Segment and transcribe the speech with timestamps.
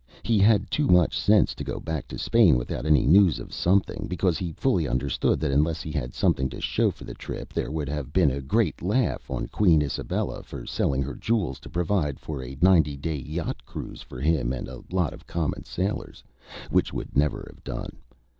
[0.23, 4.07] He had too much sense to go back to Spain without any news of something,
[4.09, 7.69] because he fully understood that unless he had something to show for the trip, there
[7.69, 12.19] would have been a great laugh on Queen Isabella for selling her jewels to provide
[12.19, 16.23] for a ninety day yacht cruise for him and a lot of common sailors,
[16.71, 17.97] which would never have done.